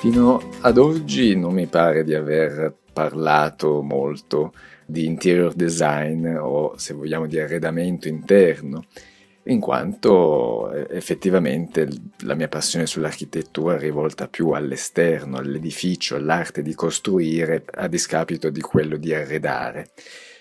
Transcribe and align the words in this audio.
Fino 0.00 0.40
ad 0.62 0.78
oggi 0.78 1.36
non 1.36 1.52
mi 1.52 1.66
pare 1.66 2.04
di 2.04 2.14
aver 2.14 2.74
parlato 2.90 3.82
molto 3.82 4.54
di 4.86 5.04
interior 5.04 5.52
design 5.52 6.26
o 6.26 6.72
se 6.78 6.94
vogliamo 6.94 7.26
di 7.26 7.38
arredamento 7.38 8.08
interno, 8.08 8.86
in 9.44 9.60
quanto 9.60 10.72
eh, 10.72 10.86
effettivamente 10.96 11.86
la 12.20 12.34
mia 12.34 12.48
passione 12.48 12.86
sull'architettura 12.86 13.74
è 13.74 13.78
rivolta 13.78 14.26
più 14.26 14.52
all'esterno, 14.52 15.36
all'edificio, 15.36 16.16
all'arte 16.16 16.62
di 16.62 16.72
costruire 16.72 17.62
a 17.70 17.86
discapito 17.86 18.48
di 18.48 18.62
quello 18.62 18.96
di 18.96 19.12
arredare. 19.12 19.90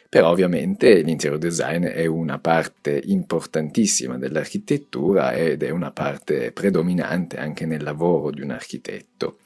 Però 0.09 0.31
ovviamente 0.31 1.01
l'interior 1.01 1.37
design 1.37 1.85
è 1.85 2.07
una 2.07 2.39
parte 2.39 2.99
importantissima 3.05 4.17
dell'architettura 4.17 5.33
ed 5.33 5.61
è 5.61 5.69
una 5.69 5.91
parte 5.91 6.51
predominante 6.51 7.37
anche 7.37 7.67
nel 7.67 7.83
lavoro 7.83 8.31
di 8.31 8.41
un 8.41 8.49
architetto. 8.49 9.37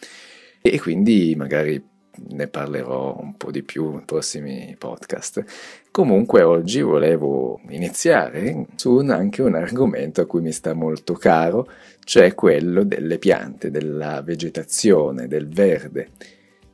E 0.62 0.80
quindi 0.80 1.36
magari 1.36 1.92
ne 2.30 2.48
parlerò 2.48 3.18
un 3.20 3.36
po' 3.36 3.52
di 3.52 3.64
più 3.64 3.92
nei 3.92 4.06
prossimi 4.06 4.76
podcast. 4.78 5.44
Comunque 5.92 6.44
oggi 6.44 6.82
volevo 6.82 7.60
iniziare 7.70 8.68
su 8.76 8.94
un, 8.94 9.10
anche 9.10 9.42
un 9.42 9.56
argomento 9.56 10.22
a 10.22 10.26
cui 10.26 10.42
mi 10.42 10.52
sta 10.52 10.74
molto 10.74 11.14
caro, 11.14 11.68
cioè 12.06 12.34
quello 12.34 12.84
delle 12.84 13.18
piante, 13.18 13.72
della 13.72 14.22
vegetazione, 14.22 15.28
del 15.28 15.48
verde. 15.48 16.12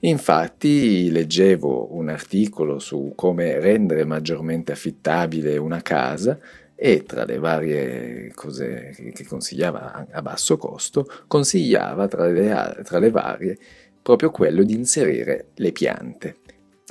Infatti 0.01 1.11
leggevo 1.11 1.93
un 1.95 2.07
articolo 2.07 2.79
su 2.79 3.11
come 3.15 3.59
rendere 3.59 4.05
maggiormente 4.05 4.71
affittabile 4.71 5.57
una 5.57 5.81
casa 5.81 6.39
e 6.73 7.03
tra 7.03 7.25
le 7.25 7.37
varie 7.37 8.31
cose 8.33 8.95
che 9.13 9.25
consigliava 9.25 10.07
a 10.09 10.21
basso 10.21 10.55
costo, 10.55 11.05
consigliava 11.27 12.07
tra 12.07 12.27
le, 12.27 12.81
tra 12.83 12.99
le 12.99 13.09
varie 13.09 13.57
proprio 14.01 14.31
quello 14.31 14.63
di 14.63 14.73
inserire 14.73 15.47
le 15.55 15.71
piante. 15.73 16.37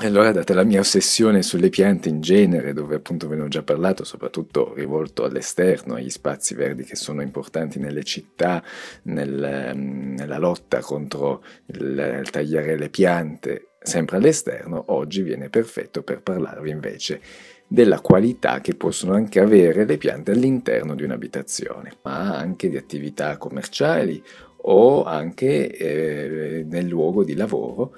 Allora, 0.00 0.30
data 0.30 0.54
la 0.54 0.62
mia 0.62 0.78
ossessione 0.78 1.42
sulle 1.42 1.70
piante 1.70 2.08
in 2.08 2.20
genere, 2.20 2.72
dove 2.72 2.94
appunto 2.94 3.26
ve 3.26 3.34
ne 3.34 3.42
ho 3.42 3.48
già 3.48 3.64
parlato, 3.64 4.04
soprattutto 4.04 4.72
rivolto 4.74 5.24
all'esterno, 5.24 5.94
agli 5.94 6.08
spazi 6.08 6.54
verdi 6.54 6.84
che 6.84 6.94
sono 6.94 7.20
importanti 7.20 7.80
nelle 7.80 8.04
città, 8.04 8.62
nel, 9.04 9.72
nella 9.74 10.38
lotta 10.38 10.78
contro 10.82 11.42
il, 11.66 12.20
il 12.22 12.30
tagliare 12.30 12.76
le 12.78 12.90
piante, 12.90 13.70
sempre 13.82 14.18
all'esterno, 14.18 14.84
oggi 14.92 15.22
viene 15.22 15.48
perfetto 15.48 16.04
per 16.04 16.22
parlarvi 16.22 16.70
invece 16.70 17.20
della 17.66 18.00
qualità 18.00 18.60
che 18.60 18.76
possono 18.76 19.14
anche 19.14 19.40
avere 19.40 19.84
le 19.84 19.96
piante 19.96 20.30
all'interno 20.30 20.94
di 20.94 21.02
un'abitazione, 21.02 21.94
ma 22.02 22.36
anche 22.36 22.68
di 22.68 22.76
attività 22.76 23.36
commerciali 23.36 24.22
o 24.62 25.02
anche 25.02 25.66
eh, 25.76 26.64
nel 26.68 26.86
luogo 26.86 27.24
di 27.24 27.34
lavoro 27.34 27.94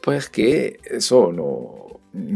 perché 0.00 0.78
sono 0.98 1.82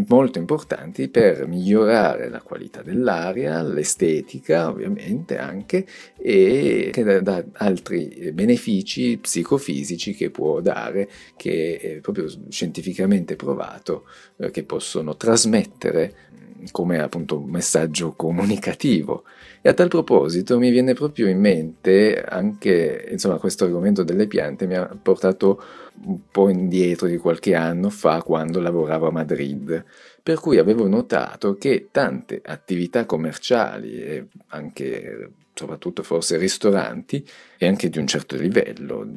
molto 0.09 0.39
importanti 0.39 1.09
per 1.09 1.47
migliorare 1.47 2.31
la 2.31 2.41
qualità 2.41 2.83
dell'aria, 2.83 3.63
l'estetica 3.63 4.71
ovviamente 4.71 5.37
anche 5.37 5.87
e 6.17 6.91
da, 6.95 7.21
da 7.21 7.45
altri 7.53 8.31
benefici 8.33 9.19
psicofisici 9.19 10.15
che 10.15 10.31
può 10.31 10.61
dare, 10.61 11.09
che 11.37 11.79
è 11.79 12.01
proprio 12.01 12.27
scientificamente 12.49 13.37
provato, 13.37 14.07
eh, 14.39 14.51
che 14.51 14.65
possono 14.65 15.17
trasmettere 15.17 16.15
come 16.71 17.01
appunto 17.01 17.39
un 17.39 17.51
messaggio 17.51 18.13
comunicativo. 18.13 19.25
E 19.61 19.69
a 19.69 19.75
tal 19.75 19.89
proposito 19.89 20.59
mi 20.59 20.71
viene 20.71 20.95
proprio 20.95 21.29
in 21.29 21.41
mente 21.41 22.23
anche, 22.23 23.09
insomma, 23.11 23.39
questo 23.39 23.65
argomento 23.65 24.03
delle 24.03 24.27
piante 24.27 24.67
mi 24.67 24.75
ha 24.75 24.87
portato 25.01 25.63
un 26.05 26.21
po' 26.31 26.49
indietro 26.49 27.07
di 27.07 27.17
qualche 27.17 27.55
anno 27.55 27.91
fa 27.91 28.23
quando 28.23 28.61
lavoravo 28.61 29.09
a 29.09 29.13
Madrid, 29.13 29.85
per 30.23 30.41
cui 30.41 30.59
avevo 30.59 30.87
notato 30.87 31.55
che 31.57 31.89
tante 31.91 32.41
attività 32.45 33.07
commerciali 33.07 34.03
e 34.03 34.27
anche 34.49 35.31
soprattutto 35.55 36.03
forse 36.03 36.37
ristoranti 36.37 37.27
e 37.57 37.67
anche 37.67 37.89
di 37.89 37.99
un 37.99 38.07
certo 38.07 38.37
livello 38.37 39.09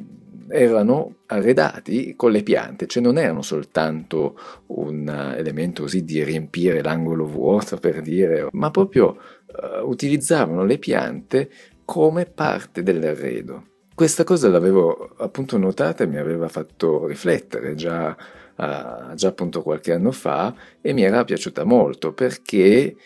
erano 0.50 1.16
arredati 1.26 2.14
con 2.16 2.32
le 2.32 2.42
piante, 2.42 2.86
cioè 2.86 3.02
non 3.02 3.18
erano 3.18 3.42
soltanto 3.42 4.38
un 4.66 5.08
elemento 5.36 5.82
così 5.82 6.04
di 6.04 6.22
riempire 6.22 6.82
l'angolo 6.82 7.26
vuoto 7.26 7.76
per 7.76 8.02
dire, 8.02 8.48
ma 8.52 8.70
proprio 8.70 9.16
uh, 9.46 9.88
utilizzavano 9.88 10.64
le 10.64 10.78
piante 10.78 11.50
come 11.84 12.26
parte 12.26 12.82
dell'arredo. 12.82 13.66
Questa 13.94 14.24
cosa 14.24 14.48
l'avevo 14.48 15.14
appunto 15.18 15.58
notata 15.58 16.04
e 16.04 16.06
mi 16.06 16.16
aveva 16.16 16.48
fatto 16.48 17.06
riflettere 17.06 17.74
già, 17.74 18.10
uh, 18.10 19.14
già 19.14 19.28
appunto 19.28 19.62
qualche 19.62 19.92
anno 19.92 20.12
fa 20.12 20.54
e 20.80 20.92
mi 20.92 21.02
era 21.02 21.24
piaciuta 21.24 21.64
molto 21.64 22.12
perché 22.12 22.96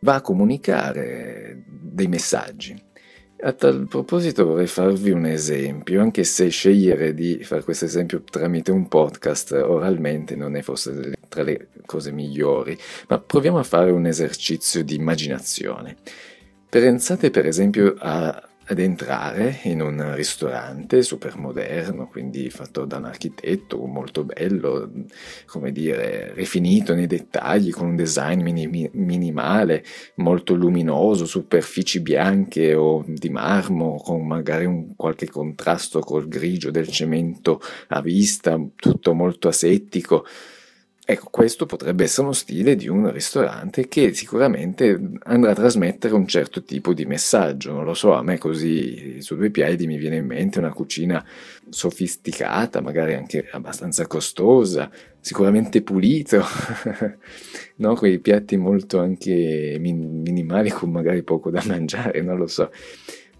va 0.00 0.16
a 0.16 0.20
comunicare 0.20 1.64
dei 1.66 2.06
messaggi. 2.06 2.92
A 3.46 3.52
tal 3.52 3.86
proposito 3.86 4.46
vorrei 4.46 4.66
farvi 4.66 5.10
un 5.10 5.26
esempio, 5.26 6.00
anche 6.00 6.24
se 6.24 6.48
scegliere 6.48 7.12
di 7.12 7.44
fare 7.44 7.62
questo 7.62 7.84
esempio 7.84 8.22
tramite 8.22 8.70
un 8.70 8.88
podcast 8.88 9.52
oralmente 9.52 10.34
non 10.34 10.56
è 10.56 10.62
forse 10.62 11.12
tra 11.28 11.42
le 11.42 11.68
cose 11.84 12.10
migliori, 12.10 12.74
ma 13.08 13.18
proviamo 13.18 13.58
a 13.58 13.62
fare 13.62 13.90
un 13.90 14.06
esercizio 14.06 14.82
di 14.82 14.94
immaginazione. 14.94 15.96
Pensate 16.70 17.30
per 17.30 17.44
esempio 17.44 17.94
a 17.98 18.48
ad 18.66 18.78
entrare 18.78 19.60
in 19.64 19.82
un 19.82 20.14
ristorante 20.14 21.02
super 21.02 21.36
moderno, 21.36 22.08
quindi 22.08 22.48
fatto 22.48 22.84
da 22.84 22.96
un 22.96 23.04
architetto 23.04 23.78
molto 23.84 24.24
bello, 24.24 24.90
come 25.46 25.70
dire, 25.70 26.32
rifinito 26.34 26.94
nei 26.94 27.06
dettagli, 27.06 27.70
con 27.70 27.88
un 27.88 27.96
design 27.96 28.42
mini- 28.42 28.90
minimale, 28.92 29.84
molto 30.16 30.54
luminoso, 30.54 31.26
superfici 31.26 32.00
bianche 32.00 32.74
o 32.74 33.04
di 33.06 33.28
marmo, 33.28 33.96
con 33.96 34.26
magari 34.26 34.64
un 34.64 34.96
qualche 34.96 35.28
contrasto 35.28 36.00
col 36.00 36.26
grigio 36.26 36.70
del 36.70 36.88
cemento 36.88 37.60
a 37.88 38.00
vista, 38.00 38.58
tutto 38.76 39.12
molto 39.12 39.48
asettico. 39.48 40.24
Ecco, 41.06 41.28
questo 41.30 41.66
potrebbe 41.66 42.04
essere 42.04 42.22
uno 42.22 42.32
stile 42.32 42.76
di 42.76 42.88
un 42.88 43.12
ristorante 43.12 43.88
che 43.88 44.14
sicuramente 44.14 44.98
andrà 45.24 45.50
a 45.50 45.54
trasmettere 45.54 46.14
un 46.14 46.26
certo 46.26 46.62
tipo 46.62 46.94
di 46.94 47.04
messaggio. 47.04 47.72
Non 47.72 47.84
lo 47.84 47.92
so, 47.92 48.14
a 48.14 48.22
me 48.22 48.38
così 48.38 49.20
su 49.20 49.36
due 49.36 49.50
piedi 49.50 49.86
mi 49.86 49.98
viene 49.98 50.16
in 50.16 50.24
mente 50.24 50.60
una 50.60 50.72
cucina 50.72 51.22
sofisticata, 51.68 52.80
magari 52.80 53.12
anche 53.12 53.46
abbastanza 53.52 54.06
costosa, 54.06 54.90
sicuramente 55.20 55.82
pulito, 55.82 56.42
no? 57.76 57.94
quei 57.96 58.18
piatti 58.18 58.56
molto 58.56 58.98
anche 58.98 59.76
min- 59.78 60.22
minimali 60.22 60.70
con 60.70 60.90
magari 60.90 61.22
poco 61.22 61.50
da 61.50 61.62
mangiare, 61.66 62.22
non 62.22 62.38
lo 62.38 62.46
so. 62.46 62.70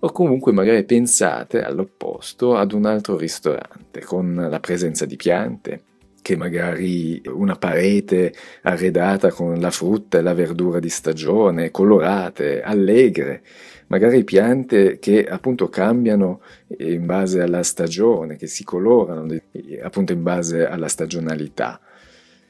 O 0.00 0.12
comunque 0.12 0.52
magari 0.52 0.84
pensate 0.84 1.62
all'opposto 1.62 2.56
ad 2.56 2.72
un 2.72 2.84
altro 2.84 3.16
ristorante 3.16 4.02
con 4.02 4.34
la 4.50 4.60
presenza 4.60 5.06
di 5.06 5.16
piante 5.16 5.82
che 6.24 6.36
magari 6.36 7.20
una 7.26 7.54
parete 7.56 8.32
arredata 8.62 9.30
con 9.30 9.60
la 9.60 9.70
frutta 9.70 10.16
e 10.16 10.22
la 10.22 10.32
verdura 10.32 10.80
di 10.80 10.88
stagione, 10.88 11.70
colorate, 11.70 12.62
allegre, 12.62 13.42
magari 13.88 14.24
piante 14.24 14.98
che 14.98 15.26
appunto 15.26 15.68
cambiano 15.68 16.40
in 16.78 17.04
base 17.04 17.42
alla 17.42 17.62
stagione, 17.62 18.36
che 18.36 18.46
si 18.46 18.64
colorano 18.64 19.38
appunto 19.82 20.14
in 20.14 20.22
base 20.22 20.66
alla 20.66 20.88
stagionalità. 20.88 21.78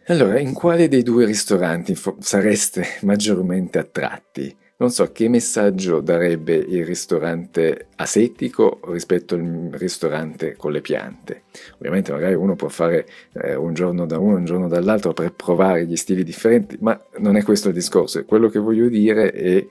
Allora, 0.07 0.39
in 0.39 0.53
quale 0.53 0.87
dei 0.87 1.03
due 1.03 1.25
ristoranti 1.25 1.99
sareste 2.21 2.85
maggiormente 3.03 3.79
attratti? 3.81 4.57
Non 4.77 4.91
so 4.91 5.13
che 5.13 5.29
messaggio 5.29 6.01
darebbe 6.01 6.57
il 6.57 6.85
ristorante 6.85 7.87
asettico 7.95 8.81
rispetto 8.89 9.37
al 9.37 9.69
ristorante 9.71 10.57
con 10.57 10.73
le 10.73 10.81
piante. 10.81 11.45
Ovviamente 11.77 12.11
magari 12.11 12.35
uno 12.35 12.57
può 12.57 12.69
fare 12.69 13.07
eh, 13.35 13.55
un 13.55 13.73
giorno 13.73 14.05
da 14.05 14.19
uno, 14.19 14.35
un 14.35 14.45
giorno 14.45 14.67
dall'altro 14.67 15.13
per 15.13 15.33
provare 15.33 15.87
gli 15.87 15.95
stili 15.95 16.25
differenti, 16.25 16.77
ma 16.81 17.01
non 17.19 17.37
è 17.37 17.45
questo 17.45 17.69
il 17.69 17.75
discorso. 17.75 18.25
Quello 18.25 18.49
che 18.49 18.59
voglio 18.59 18.89
dire 18.89 19.31
è 19.31 19.65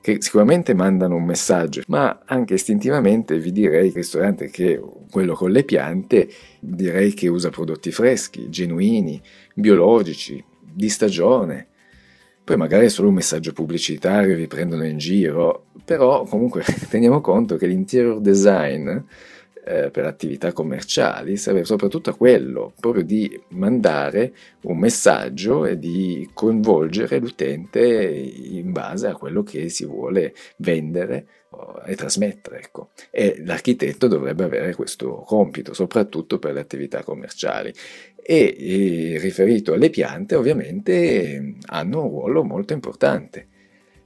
che 0.00 0.16
sicuramente 0.18 0.74
mandano 0.74 1.14
un 1.14 1.24
messaggio, 1.24 1.82
ma 1.86 2.22
anche 2.24 2.54
istintivamente 2.54 3.38
vi 3.38 3.52
direi 3.52 3.86
il 3.86 3.94
ristorante 3.94 4.50
che 4.50 4.82
quello 5.08 5.34
con 5.34 5.52
le 5.52 5.62
piante 5.62 6.28
direi 6.58 7.14
che 7.14 7.28
usa 7.28 7.50
prodotti 7.50 7.92
freschi, 7.92 8.50
genuini, 8.50 9.22
biologici, 9.54 10.44
di 10.60 10.88
stagione 10.88 11.68
poi 12.48 12.56
magari 12.56 12.86
è 12.86 12.88
solo 12.88 13.08
un 13.08 13.14
messaggio 13.14 13.52
pubblicitario, 13.52 14.34
vi 14.34 14.46
prendono 14.46 14.86
in 14.86 14.96
giro, 14.96 15.66
però 15.84 16.22
comunque 16.22 16.64
teniamo 16.88 17.20
conto 17.20 17.56
che 17.56 17.66
l'interior 17.66 18.20
design 18.20 18.88
eh, 19.68 19.90
per 19.90 20.06
attività 20.06 20.52
commerciali 20.52 21.36
serve 21.36 21.64
soprattutto 21.64 22.10
a 22.10 22.16
quello, 22.16 22.72
proprio 22.80 23.04
di 23.04 23.38
mandare 23.48 24.32
un 24.62 24.78
messaggio 24.78 25.66
e 25.66 25.78
di 25.78 26.28
coinvolgere 26.32 27.18
l'utente 27.18 27.80
in 27.80 28.72
base 28.72 29.08
a 29.08 29.14
quello 29.14 29.42
che 29.42 29.68
si 29.68 29.84
vuole 29.84 30.34
vendere 30.56 31.26
e 31.86 31.94
trasmettere. 31.94 32.60
Ecco. 32.60 32.90
E 33.10 33.42
l'architetto 33.44 34.06
dovrebbe 34.06 34.44
avere 34.44 34.74
questo 34.74 35.22
compito, 35.26 35.74
soprattutto 35.74 36.38
per 36.38 36.54
le 36.54 36.60
attività 36.60 37.02
commerciali. 37.02 37.72
E, 38.16 38.56
e 38.58 39.18
riferito 39.18 39.72
alle 39.72 39.90
piante, 39.90 40.34
ovviamente 40.34 41.56
hanno 41.66 42.02
un 42.02 42.08
ruolo 42.08 42.44
molto 42.44 42.72
importante. 42.72 43.48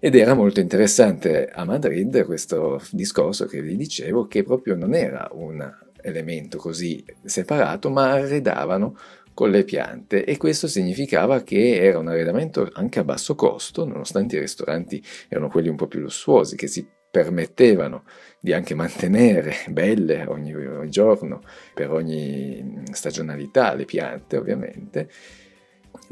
Ed 0.04 0.16
era 0.16 0.34
molto 0.34 0.58
interessante 0.58 1.46
a 1.46 1.64
Madrid 1.64 2.24
questo 2.24 2.82
discorso 2.90 3.46
che 3.46 3.62
vi 3.62 3.76
dicevo, 3.76 4.26
che 4.26 4.42
proprio 4.42 4.74
non 4.74 4.94
era 4.94 5.28
un 5.30 5.64
elemento 6.00 6.58
così 6.58 7.04
separato, 7.22 7.88
ma 7.88 8.10
arredavano 8.10 8.96
con 9.32 9.52
le 9.52 9.62
piante. 9.62 10.24
E 10.24 10.38
questo 10.38 10.66
significava 10.66 11.44
che 11.44 11.76
era 11.76 12.00
un 12.00 12.08
arredamento 12.08 12.68
anche 12.72 12.98
a 12.98 13.04
basso 13.04 13.36
costo, 13.36 13.84
nonostante 13.84 14.34
i 14.34 14.40
ristoranti 14.40 15.00
erano 15.28 15.46
quelli 15.46 15.68
un 15.68 15.76
po' 15.76 15.86
più 15.86 16.00
lussuosi, 16.00 16.56
che 16.56 16.66
si 16.66 16.84
permettevano 17.08 18.02
di 18.40 18.52
anche 18.52 18.74
mantenere 18.74 19.54
belle 19.70 20.24
ogni, 20.26 20.52
ogni 20.52 20.90
giorno, 20.90 21.42
per 21.74 21.92
ogni 21.92 22.82
stagionalità, 22.90 23.72
le 23.74 23.84
piante 23.84 24.36
ovviamente, 24.36 25.08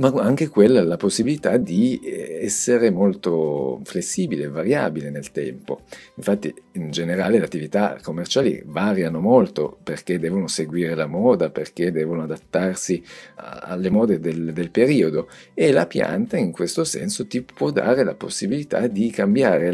ma 0.00 0.11
anche 0.23 0.49
quella 0.49 0.82
la 0.82 0.97
possibilità 0.97 1.58
di 1.58 2.00
eh, 2.02 2.41
essere 2.43 2.91
molto 2.91 3.81
flessibile, 3.85 4.49
variabile 4.49 5.11
nel 5.11 5.31
tempo. 5.31 5.82
Infatti 6.14 6.52
in 6.73 6.91
generale 6.91 7.38
le 7.38 7.44
attività 7.44 7.99
commerciali 8.02 8.62
variano 8.64 9.20
molto 9.20 9.79
perché 9.82 10.19
devono 10.19 10.47
seguire 10.47 10.94
la 10.94 11.06
moda, 11.06 11.50
perché 11.50 11.93
devono 11.93 12.23
adattarsi 12.23 13.02
alle 13.35 13.91
mode 13.91 14.20
del, 14.20 14.52
del 14.55 14.70
periodo 14.70 15.29
e 15.52 15.70
la 15.70 15.87
pianta 15.87 16.38
in 16.38 16.50
questo 16.50 16.85
senso 16.85 17.26
ti 17.26 17.43
può 17.43 17.70
dare 17.70 18.02
la 18.02 18.14
possibilità 18.14 18.87
di 18.87 19.11
cambiare 19.11 19.70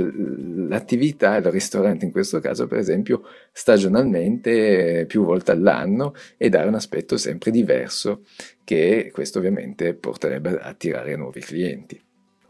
l'attività, 0.68 1.36
il 1.36 1.44
ristorante 1.50 2.04
in 2.04 2.12
questo 2.12 2.40
caso 2.40 2.66
per 2.66 2.78
esempio 2.78 3.22
stagionalmente 3.52 5.04
più 5.06 5.24
volte 5.24 5.52
all'anno 5.52 6.14
e 6.36 6.48
dare 6.48 6.68
un 6.68 6.74
aspetto 6.74 7.16
sempre 7.16 7.50
diverso 7.50 8.22
che 8.64 9.10
questo 9.12 9.38
ovviamente 9.38 9.94
porterebbe 9.94 10.58
a 10.58 10.68
attirare 10.68 11.16
nuovi 11.16 11.40
clienti. 11.40 12.00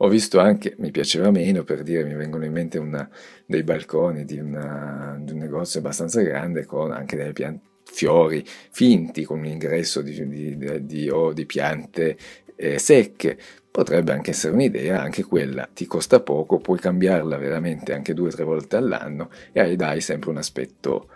Ho 0.00 0.08
visto 0.08 0.38
anche, 0.38 0.74
mi 0.78 0.90
piaceva 0.90 1.30
meno 1.30 1.64
per 1.64 1.82
dire, 1.82 2.04
mi 2.04 2.14
vengono 2.14 2.44
in 2.44 2.52
mente 2.52 2.78
una, 2.78 3.08
dei 3.46 3.62
balconi 3.62 4.26
di, 4.26 4.38
una, 4.38 5.18
di, 5.18 5.32
un 5.32 5.38
negozio 5.38 5.80
abbastanza 5.80 6.20
grande 6.20 6.66
con 6.66 6.92
anche 6.92 7.16
delle 7.16 7.32
piante, 7.32 7.64
fiori 7.84 8.44
finti, 8.44 9.24
con 9.24 9.38
un 9.38 9.46
ingresso 9.46 10.02
di, 10.02 10.28
di, 10.28 10.84
di, 10.84 11.08
o 11.08 11.32
di 11.32 11.46
piante 11.46 12.16
eh, 12.56 12.78
secche. 12.78 13.38
Potrebbe 13.76 14.12
anche 14.12 14.31
essere 14.31 14.55
un'idea, 14.55 15.02
anche 15.02 15.23
quella 15.23 15.69
ti 15.70 15.84
costa 15.87 16.20
poco, 16.20 16.61
puoi 16.61 16.78
cambiarla 16.78 17.37
veramente 17.37 17.93
anche 17.93 18.14
due 18.14 18.28
o 18.28 18.31
tre 18.31 18.43
volte 18.43 18.76
all'anno 18.76 19.28
e 19.52 19.76
dai 19.76 20.00
sempre 20.00 20.31
un 20.31 20.38
aspetto 20.38 21.08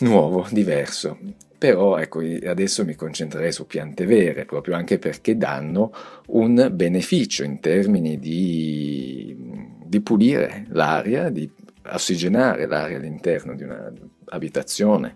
nuovo, 0.00 0.46
diverso. 0.50 1.18
Però 1.56 1.96
ecco, 1.96 2.20
adesso 2.44 2.84
mi 2.84 2.94
concentrerei 2.94 3.50
su 3.50 3.66
piante 3.66 4.04
vere, 4.04 4.44
proprio 4.44 4.74
anche 4.74 4.98
perché 4.98 5.38
danno 5.38 5.90
un 6.26 6.68
beneficio 6.70 7.44
in 7.44 7.60
termini 7.60 8.18
di, 8.18 9.34
di 9.82 10.00
pulire 10.02 10.66
l'aria, 10.68 11.30
di 11.30 11.50
ossigenare 11.86 12.66
l'aria 12.66 12.98
all'interno 12.98 13.54
di 13.54 13.62
un'abitazione 13.62 15.14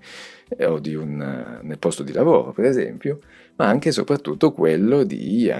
eh, 0.48 0.64
o 0.64 0.78
di 0.78 0.94
un, 0.94 1.58
nel 1.60 1.78
posto 1.78 2.02
di 2.02 2.12
lavoro, 2.12 2.52
per 2.52 2.64
esempio, 2.64 3.18
ma 3.56 3.66
anche 3.66 3.90
e 3.90 3.92
soprattutto 3.92 4.52
quello 4.52 5.04
di 5.04 5.50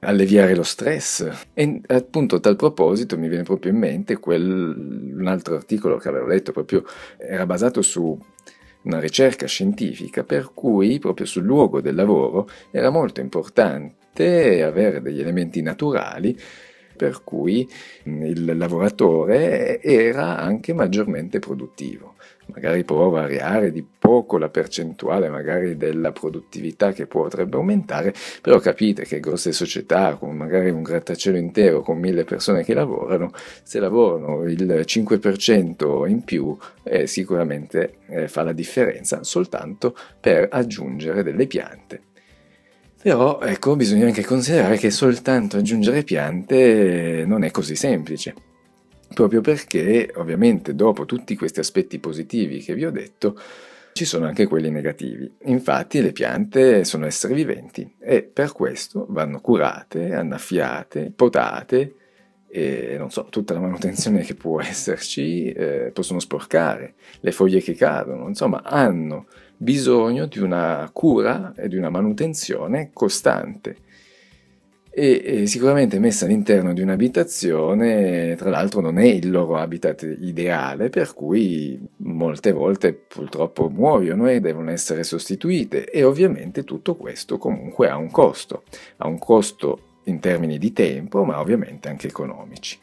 alleviare 0.00 0.54
lo 0.54 0.62
stress. 0.62 1.28
E 1.52 1.80
appunto 1.88 2.36
a 2.36 2.40
tal 2.40 2.56
proposito 2.56 3.18
mi 3.18 3.28
viene 3.28 3.42
proprio 3.42 3.72
in 3.72 3.78
mente 3.78 4.18
quel, 4.18 5.12
un 5.16 5.26
altro 5.26 5.56
articolo 5.56 5.96
che 5.96 6.08
avevo 6.08 6.26
letto, 6.26 6.52
proprio 6.52 6.84
era 7.16 7.46
basato 7.46 7.82
su 7.82 8.18
una 8.82 9.00
ricerca 9.00 9.46
scientifica 9.46 10.24
per 10.24 10.50
cui 10.52 10.98
proprio 10.98 11.26
sul 11.26 11.44
luogo 11.44 11.80
del 11.80 11.94
lavoro 11.94 12.48
era 12.70 12.90
molto 12.90 13.20
importante 13.20 14.62
avere 14.62 15.00
degli 15.00 15.20
elementi 15.20 15.62
naturali 15.62 16.38
per 16.96 17.24
cui 17.24 17.68
il 18.04 18.56
lavoratore 18.56 19.80
era 19.80 20.38
anche 20.38 20.72
maggiormente 20.72 21.38
produttivo 21.38 22.14
magari 22.46 22.84
può 22.84 23.08
variare 23.08 23.70
di 23.70 23.84
poco 23.98 24.38
la 24.38 24.48
percentuale 24.48 25.28
magari 25.28 25.76
della 25.76 26.12
produttività 26.12 26.92
che 26.92 27.06
potrebbe 27.06 27.56
aumentare, 27.56 28.12
però 28.40 28.58
capite 28.58 29.04
che 29.04 29.20
grosse 29.20 29.52
società 29.52 30.16
con 30.16 30.36
magari 30.36 30.70
un 30.70 30.82
grattacielo 30.82 31.36
intero 31.36 31.80
con 31.80 31.98
mille 31.98 32.24
persone 32.24 32.64
che 32.64 32.74
lavorano, 32.74 33.30
se 33.62 33.78
lavorano 33.78 34.44
il 34.44 34.84
5% 34.84 36.08
in 36.08 36.22
più 36.22 36.56
eh, 36.82 37.06
sicuramente 37.06 37.98
eh, 38.08 38.28
fa 38.28 38.42
la 38.42 38.52
differenza 38.52 39.24
soltanto 39.24 39.96
per 40.20 40.48
aggiungere 40.50 41.22
delle 41.22 41.46
piante. 41.46 42.00
Però 43.02 43.40
ecco, 43.40 43.76
bisogna 43.76 44.06
anche 44.06 44.24
considerare 44.24 44.78
che 44.78 44.90
soltanto 44.90 45.58
aggiungere 45.58 46.04
piante 46.04 47.24
non 47.26 47.44
è 47.44 47.50
così 47.50 47.76
semplice 47.76 48.53
proprio 49.14 49.40
perché 49.40 50.12
ovviamente 50.16 50.74
dopo 50.74 51.06
tutti 51.06 51.36
questi 51.36 51.60
aspetti 51.60 51.98
positivi 51.98 52.58
che 52.58 52.74
vi 52.74 52.84
ho 52.84 52.90
detto, 52.90 53.38
ci 53.94 54.04
sono 54.04 54.26
anche 54.26 54.46
quelli 54.46 54.70
negativi. 54.70 55.32
Infatti 55.44 56.02
le 56.02 56.12
piante 56.12 56.84
sono 56.84 57.06
esseri 57.06 57.32
viventi 57.34 57.94
e 57.98 58.22
per 58.22 58.52
questo 58.52 59.06
vanno 59.08 59.40
curate, 59.40 60.12
annaffiate, 60.12 61.12
potate 61.14 61.94
e 62.48 62.96
non 62.98 63.10
so, 63.10 63.26
tutta 63.30 63.54
la 63.54 63.60
manutenzione 63.60 64.22
che 64.22 64.34
può 64.34 64.60
esserci, 64.60 65.50
eh, 65.50 65.90
possono 65.92 66.20
sporcare, 66.20 66.94
le 67.20 67.32
foglie 67.32 67.60
che 67.60 67.74
cadono, 67.74 68.28
insomma 68.28 68.62
hanno 68.62 69.26
bisogno 69.56 70.26
di 70.26 70.38
una 70.38 70.88
cura 70.92 71.52
e 71.56 71.68
di 71.68 71.76
una 71.76 71.90
manutenzione 71.90 72.90
costante 72.92 73.78
e, 74.94 75.22
e 75.42 75.46
sicuramente 75.46 75.98
messa 75.98 76.24
all'interno 76.24 76.72
di 76.72 76.80
un'abitazione, 76.80 78.36
tra 78.36 78.50
l'altro 78.50 78.80
non 78.80 78.98
è 78.98 79.04
il 79.04 79.30
loro 79.30 79.56
habitat 79.56 80.16
ideale, 80.20 80.88
per 80.88 81.12
cui 81.14 81.80
molte 81.98 82.52
volte 82.52 82.92
purtroppo 82.92 83.68
muoiono 83.68 84.28
e 84.28 84.40
devono 84.40 84.70
essere 84.70 85.02
sostituite 85.02 85.90
e 85.90 86.04
ovviamente 86.04 86.62
tutto 86.62 86.94
questo 86.94 87.38
comunque 87.38 87.88
ha 87.88 87.96
un 87.96 88.10
costo, 88.10 88.62
ha 88.98 89.08
un 89.08 89.18
costo 89.18 89.80
in 90.04 90.20
termini 90.20 90.58
di 90.58 90.72
tempo, 90.72 91.24
ma 91.24 91.40
ovviamente 91.40 91.88
anche 91.88 92.06
economici. 92.06 92.78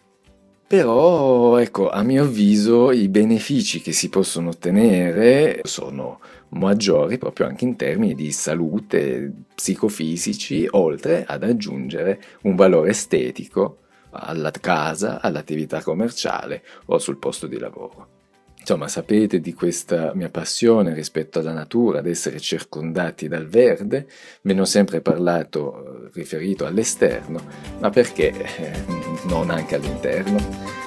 Però, 0.72 1.58
ecco, 1.58 1.90
a 1.90 2.02
mio 2.02 2.24
avviso 2.24 2.94
i 2.94 3.10
benefici 3.10 3.82
che 3.82 3.92
si 3.92 4.08
possono 4.08 4.52
ottenere 4.52 5.60
sono 5.64 6.22
maggiori 6.52 7.18
proprio 7.18 7.48
anche 7.48 7.66
in 7.66 7.76
termini 7.76 8.16
di 8.16 8.32
salute 8.32 9.34
psicofisici, 9.54 10.66
oltre 10.72 11.26
ad 11.28 11.44
aggiungere 11.44 12.22
un 12.44 12.56
valore 12.56 12.92
estetico 12.92 13.80
alla 14.12 14.52
casa, 14.52 15.20
all'attività 15.20 15.84
commerciale 15.84 16.64
o 16.86 17.00
sul 17.00 17.18
posto 17.18 17.48
di 17.48 17.60
lavoro. 17.60 18.21
Insomma, 18.62 18.88
sapete 18.88 19.40
di 19.40 19.54
questa 19.54 20.12
mia 20.14 20.30
passione 20.30 20.94
rispetto 20.94 21.40
alla 21.40 21.52
natura, 21.52 21.98
ad 21.98 22.06
essere 22.06 22.40
circondati 22.40 23.28
dal 23.28 23.48
verde, 23.48 24.08
ve 24.44 24.54
ne 24.54 24.62
ho 24.62 24.66
sempre 24.66 25.02
parlato 25.02 26.06
eh, 26.06 26.10
riferito 26.14 26.68
all'esterno, 26.68 27.42
ma 27.80 27.90
perché 27.90 28.30
eh, 28.30 28.72
non 29.26 29.50
anche 29.50 29.76
all'interno? 29.76 30.81